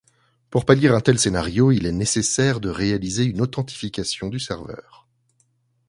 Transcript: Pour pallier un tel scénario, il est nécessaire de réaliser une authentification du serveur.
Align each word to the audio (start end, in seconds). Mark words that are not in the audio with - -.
Pour 0.49 0.65
pallier 0.65 0.87
un 0.87 0.99
tel 0.99 1.19
scénario, 1.19 1.71
il 1.71 1.85
est 1.85 1.91
nécessaire 1.91 2.59
de 2.59 2.69
réaliser 2.71 3.23
une 3.25 3.39
authentification 3.39 4.29
du 4.29 4.39
serveur. 4.39 5.07